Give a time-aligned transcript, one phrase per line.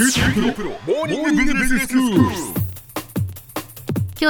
[0.00, 0.06] 今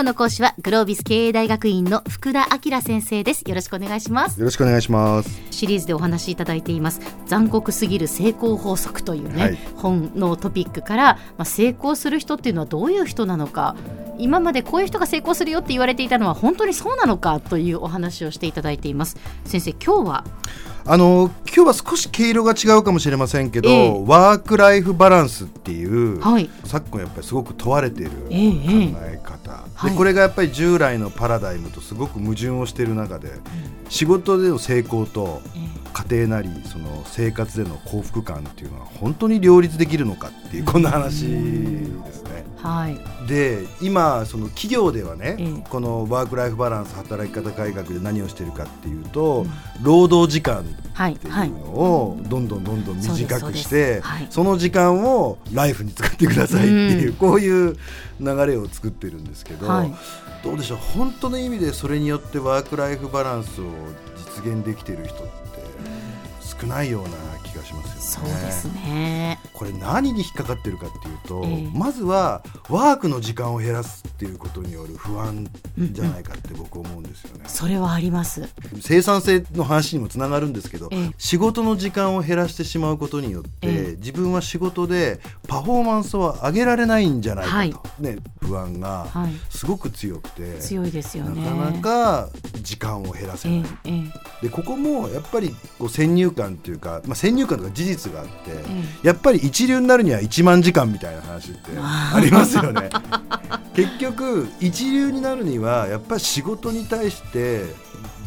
[0.01, 3.43] 日の講師はグロービス経営大学院の福田明先生です。
[3.47, 4.41] よろしくお願いします。
[4.41, 5.43] よろしくお願いします。
[5.51, 7.03] シリーズでお話しいただいています。
[7.27, 9.59] 残酷すぎる成功法則というね、はい。
[9.77, 13.77] 本のトピックから、まあ、成功する人っていうのはどういう人なのか。
[14.17, 19.19] 今までこういう人が成功するよって言われていたのは本当にそうなのかというお話をしていただいています。
[19.45, 20.25] 先生今日は
[20.91, 24.05] あの今日は少し毛色が違うかもしれませんけど、ええ。
[24.07, 26.49] ワークライフバランスっていう、はい。
[26.65, 29.21] 昨今やっぱりすごく問われている考えええ。
[29.21, 29.91] え方、はい。
[29.91, 33.33] でこれがやっぱり従来のパラダイムとすごく矛盾をしている中で、
[33.91, 35.43] 仕事での成功と
[35.93, 42.28] 家庭なりその生活での幸福感っていうのは本当に両立できるのかっていうこんな話ですね。
[42.63, 43.29] はい。
[43.29, 45.65] で今その企業ではね、ええ。
[45.69, 49.47] このワーク・ライフ・バランス働き方改革で何をしてるかっていうと、
[49.83, 50.65] 労働時間っ
[51.19, 54.27] ていうのをどんどんどんどん短くしてはい。
[54.31, 57.15] その時間をライフに使ってくださいっていううん。
[57.15, 57.77] こういう
[58.21, 59.95] 流れを作ってるんですけど、はい。
[60.43, 60.79] どうでしょう？
[60.79, 63.65] 本当の意味でそれによってワーク・ライフ・バランスを
[64.37, 65.48] 実現できている人って
[66.61, 67.11] 少ないような
[67.45, 68.31] 気がしますよね。
[68.31, 69.39] そうですね。
[69.53, 71.71] これ何に引っかかってるかっていうと、ええ。
[71.75, 75.49] まずはワークの時間を減らすっていうことによる不安
[75.79, 77.45] じゃないかって僕思うんですよね。
[77.47, 78.49] それはあります。
[78.81, 81.15] 生産性の話にもつながるんですけど、ええ。
[81.19, 83.97] 仕事の時間を減らしてしまうことによって、ええ。
[83.99, 87.75] 自分は仕事でパフォーマンスを上げられないんじゃないかと、はい。
[88.03, 89.33] ね、不安がはい。
[89.51, 91.45] すごく強くて、強いですよね。
[91.45, 92.29] なかなか
[92.63, 93.69] 時間を減らせない。
[94.43, 98.33] でここもやっぱりこう先入観っていうか、まあ、先入観とか事実があって、
[99.03, 102.19] えやっぱり一流になるには1万時間みたいな話ってあ。
[102.23, 102.91] りますよね。
[103.75, 107.63] 結局一流になるにはやっぱり仕事に対して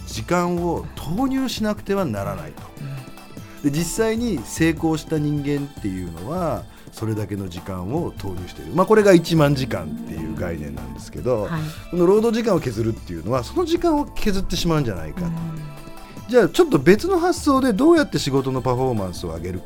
[0.08, 2.62] 時間を投入しなくてはならないと。
[3.64, 11.62] で実際に成功した人間っていうのはそれだけの時間を投入している、まあ、これが1万時間っていう概念なんですけど、はい。
[11.92, 15.71] この労働時間を削るっていうのはその時間を削ってしまうんじゃないか、うん
[16.32, 19.62] じゃあちょっと別の発想でどうやって仕事のパフォーマンスを上げる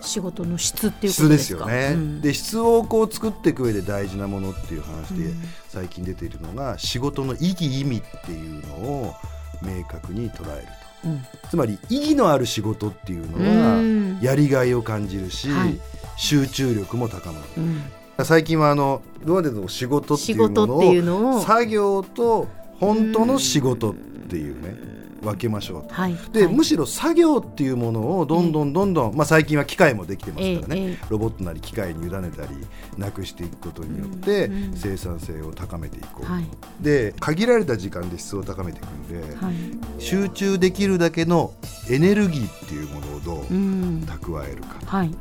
[0.00, 2.20] 仕事の質っていうこ質とでですすよかね、うん。
[2.20, 5.42] で質をこう作っていく上で大事なものっていう話で、うん。
[5.66, 9.14] 最近出ているのが仕事の意義意味っていうのを
[9.60, 10.66] 明確に捉える
[11.02, 11.08] と。
[11.08, 11.26] うん。
[11.50, 14.14] つまり意義のある仕事っていうのうん。
[14.14, 15.80] はやりがいを感じるし、はい。
[16.16, 17.46] 集中力も高まる。
[17.56, 18.24] うん。
[18.24, 22.46] 最近はあの今までの仕事ってい仕うのを作業と
[22.78, 25.94] 本当の仕事っていうね分けましょうと。
[25.94, 26.16] はい。
[26.32, 26.54] で、はい。
[26.54, 32.48] むしろ作業っていうものをどんどんどんどん、まあ、最近は機械もできてますからね、ロボットなり機械に委ねたり
[32.96, 36.46] なくしていくことによって生産性を高めていこう、はい。
[36.80, 39.54] で限られた時間で質を高めていくんで、はい。
[39.98, 41.52] 集中できるだけの
[41.90, 44.04] エネルギーっていうものをどううん。
[44.06, 45.14] 蓄えるか、はい。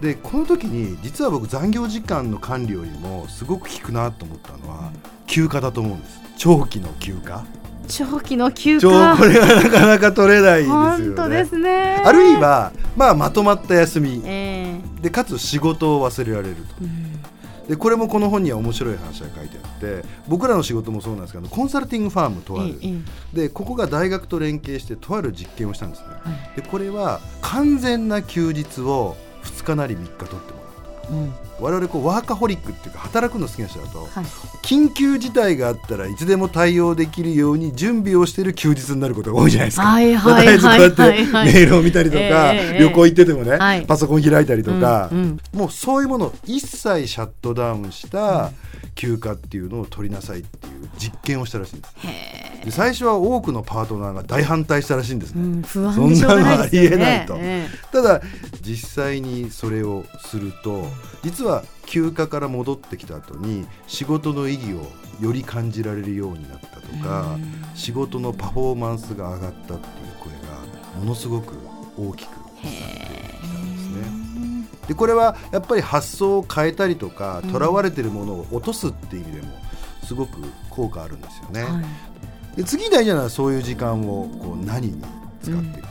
[0.00, 4.90] でこの時に実は僕残業時間の管理よりもすごく効くなと思ったのは
[5.26, 6.20] 休暇だと思うんです。
[6.38, 7.44] 長期の休暇
[7.90, 9.16] 長期の休暇。
[9.16, 17.10] これがなかなか取れないですよね本当ですねあるいは、まあ、まとまった休みええでかつ仕事を忘れられるとうん
[17.70, 22.94] でこれもこの本には面白い話が書いてあって僕らの仕事もそうなんですけどコンサルティングファームとある、ええ
[23.34, 26.14] えでここが大学と連携してとある実験をしたんですねは
[26.56, 30.60] いでこれは完全な休日を2日なり3日取っても
[31.04, 34.24] らううん我々こうワーカホリックっていうか働くの好きな人だとはい。
[34.62, 39.86] 緊急事態があったらいつでも対応できるように準備をしている休日になることが多いじゃないですか。
[39.86, 42.22] はいまあはい絶えずこうやってメールを見たりとか、
[42.52, 42.78] ええええ。
[42.80, 43.86] 旅行行っててもね、はい。
[43.86, 45.58] パソコン開いたりとか、うんうん。
[45.58, 48.50] もうそういうものを一切シャットダウンした
[48.94, 51.94] 休暇っていうのを取りなさいっていう実験をしたらしいんです。
[52.06, 55.58] へで最初は多くのパートナーが大反対したらしいんですえ、うね。
[55.60, 56.90] ん、不安でしょうがないですよね。
[56.90, 57.36] そんなのありえないと。
[57.38, 57.68] え。
[57.92, 58.22] ただ
[58.60, 60.86] 実際にそれをすると
[61.22, 61.49] 実は
[61.86, 64.86] 休暇から戻ってきた後に仕事の意義を
[65.20, 67.36] より感じられるようになったとか
[67.74, 69.78] 仕事のパフォーマンスが上がったっていう
[70.20, 71.54] 声がものすごく
[71.96, 72.30] 大きく
[72.64, 74.66] えへですね。
[74.88, 79.48] でこれはやっぱり発想を変えたりとかうんとらわれてるものを落とすっていう意味でも
[80.04, 80.38] すごく
[80.70, 81.62] 効果あるんですよね。
[81.64, 82.10] はい
[82.56, 85.02] で次に大事なのはそういう時間をこう何に
[85.42, 85.89] 使っていく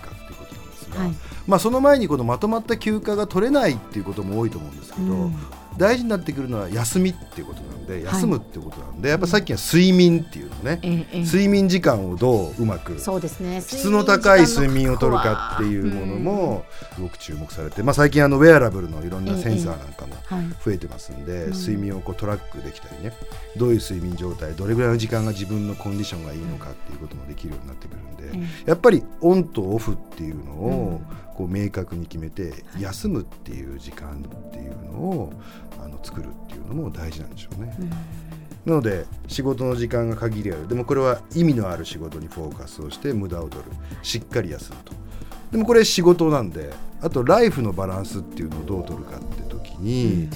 [0.90, 1.16] ですが、はい。
[1.48, 5.36] まあ、その前にこのまとまった休暇が取れないっていうことも多いと思うんですけど、うん。
[5.78, 10.80] 大事になってくるのは休みっていうことなんで休むってことなんで、やっぱさっきは睡眠っていうのね、
[11.26, 13.62] 睡眠時間をどううまくそうですね。
[13.62, 16.66] 質の高い睡眠を取るかっていうものも
[16.96, 20.48] すごく注目されて、まあ、最近あのウェアラブルのいろんなセンサーなんかもはい。
[20.64, 21.54] 増えてますんで、うん。
[21.54, 23.14] 睡眠をこうトラックできたりね
[23.58, 31.02] どういう睡眠状態どれぐらいの時間が自分のコンディションがいいのかっていうこともできるようになってくるんで、えやっぱりオンとオフっていうのを
[31.40, 35.34] こう明確に決めて休むっていう時間っていうのを
[35.82, 37.78] あの作るっていうのも大事なんでしょうね。
[38.66, 40.68] なので仕事の時間が限りある。
[40.68, 43.72] でもこれは意味のある仕事にフォーカスをして無駄を取る。
[44.04, 44.94] しっかり休むと。
[45.52, 46.72] でもこれ仕事なんで
[47.02, 50.30] あとライフのバランスっていうのをどう取るかって時に、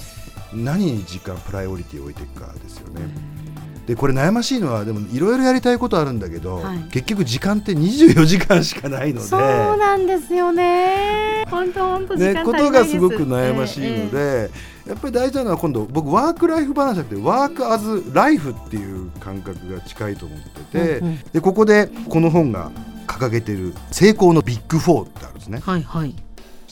[0.52, 3.02] 何に時間プライオリティを置いていくかですよね。
[3.86, 6.78] でこれ悩ましいのはでもいろいろやりたいことあるんだけど、はい。
[6.90, 9.26] 結局時間って24時間しかないので。
[9.26, 9.40] そう
[9.76, 11.44] なんですよね。
[11.50, 14.50] 本当本当時間ね、ことがすすごく悩ましいので、
[14.86, 21.18] やっぱり大事なのは今度僕ワークライフバランスじゃなくて work as life っていう感覚が近いと思ってて、うんうん。
[21.32, 22.70] でここでこの本が
[23.06, 25.60] 掲げてる成功のビッグフォーってあるんですね。
[25.62, 26.14] はいはい、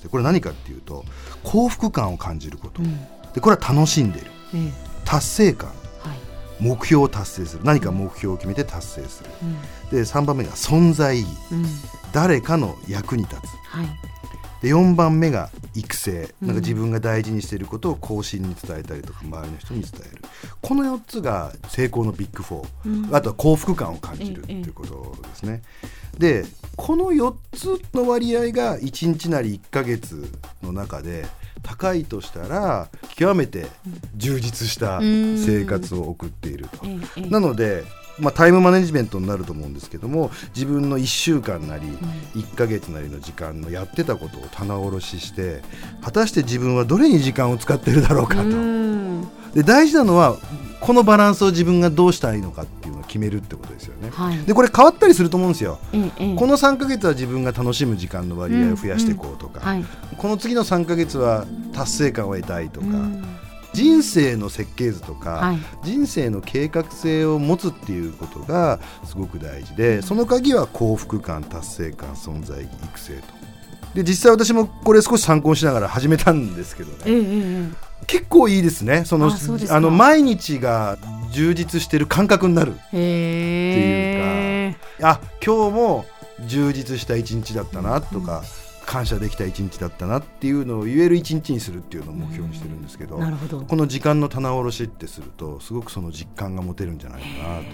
[0.02, 1.04] でこれ何かっていうと
[1.42, 2.98] 幸福感を感じること、うん。
[3.34, 4.26] でこれは楽しんでる。
[4.54, 4.72] ええ。
[5.04, 5.68] 達成感。
[5.68, 5.81] はい
[6.62, 7.64] 目標を達成する。
[7.64, 9.30] 何か目標を決めて達成する。
[9.42, 9.60] うん。
[9.90, 11.30] で3番目が存在意義。
[11.50, 11.66] うん。
[12.12, 13.46] 誰かの役に立つ。
[13.66, 13.86] はい。
[14.62, 16.34] で4番目が育成。
[16.40, 16.48] うん。
[16.48, 20.22] なんか自分が大事にしていることを後進に伝えたりとか周りの人に伝える。
[20.60, 23.16] この4つが成功のビッグフォー、うん。
[23.16, 25.62] あとは幸福感を感じるっていうことですね。
[26.16, 26.44] で
[26.76, 30.30] この4つの割合が1日なり1ヶ月
[30.62, 31.26] の中で
[31.62, 33.66] 高いとしたら極めて
[34.16, 36.86] 充実した生活を送っていると。
[37.20, 37.84] なので、
[38.18, 41.86] まあ、タイムマネジメントになると思うんですけども自分の1週間なり
[42.34, 45.62] 1ヶ月なりの時間のやってたことを棚卸しして
[46.02, 48.42] 果たして自分はどれに時間を使ってるだろうかと。
[48.42, 49.28] うん。
[49.54, 50.36] で大事なのは
[50.80, 52.66] このバランスを自分がどうしたらいいのか
[53.02, 54.10] を決めるってことですよね。
[54.10, 54.38] はい。
[54.38, 55.78] でこれ変わったりすると思うんですよ。
[55.92, 56.36] ええええ。
[56.36, 59.84] この3ヶ月は自分が楽しむ時間の割合を増やしていこうとか、はい。
[60.16, 63.24] この次の3ヶ月は達成感を得たいとか、うん。
[63.72, 65.58] 人生の設計図とか、はい。
[65.82, 73.42] 人生の計画性を持つっていうことがすごく大事でその鍵は幸福感達成感存在意義育成と。
[73.94, 76.98] で実際私もこれ少し参考にしながら始めたんですけどね。
[77.06, 77.68] え
[78.06, 79.04] 結構いいですね。
[79.04, 79.30] その
[79.70, 80.98] あの毎日が
[81.30, 82.72] 充実してる感覚になる。
[82.92, 86.04] へえあ今日も
[86.46, 88.42] 充実した一日だったなとか、
[88.86, 97.64] 感謝できた一日だったなっていうのを言える一日にするっていうのを目標にしてるんですけどこの時間の棚卸しってするとすごくその実感が持てるんじゃないかなと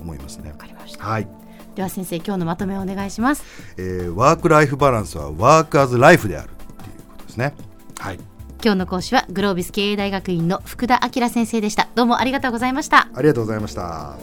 [0.00, 0.50] 思いますね。
[0.50, 0.56] わ。
[0.56, 1.04] かりました。
[1.04, 1.28] はい、
[1.74, 3.44] では先生今日のまとめをお願いします
[3.76, 7.54] えーワークライフバランスはワークアズライフであるっていうことですね。
[7.98, 8.18] はい、
[8.62, 11.88] 今日の講師はグロービス経営大学院の福田明先生でした。
[11.94, 13.08] どうもありがとうございました。
[13.14, 14.16] ありがとうございました。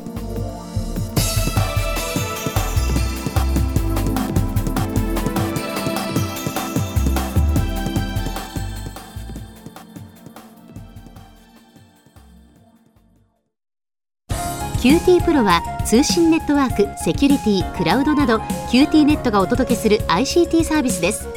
[14.79, 18.37] QT PRO は通信ネットワーク、セキュリティ、クラウドなど
[18.71, 21.36] QT ネットがお届けする ICT サービスです